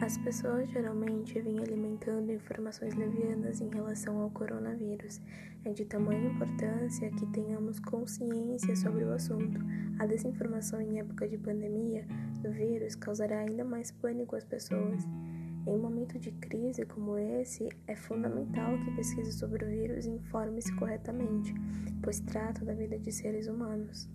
[0.00, 5.22] As pessoas geralmente vêm alimentando informações levianas em relação ao coronavírus.
[5.64, 9.58] É de tamanha importância que tenhamos consciência sobre o assunto.
[9.98, 12.06] A desinformação em época de pandemia
[12.42, 15.02] do vírus causará ainda mais pânico às pessoas.
[15.66, 20.10] Em um momento de crise como esse, é fundamental que pesquise sobre o vírus e
[20.10, 21.54] informe-se corretamente,
[22.02, 24.08] pois trata da vida de seres humanos.